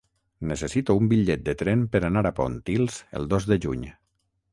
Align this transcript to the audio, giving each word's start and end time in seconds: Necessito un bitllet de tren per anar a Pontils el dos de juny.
Necessito 0.51 0.95
un 1.01 1.09
bitllet 1.11 1.43
de 1.49 1.53
tren 1.59 1.83
per 1.95 2.01
anar 2.09 2.23
a 2.29 2.31
Pontils 2.39 2.97
el 3.21 3.29
dos 3.35 3.47
de 3.53 3.59
juny. 3.67 3.85